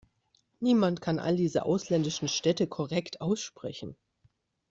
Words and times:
Niemand 0.59 0.99
kann 0.99 1.19
all 1.19 1.35
diese 1.35 1.63
ausländischen 1.63 2.27
Städte 2.27 2.65
korrekt 2.65 3.21
aussprechen. 3.21 3.95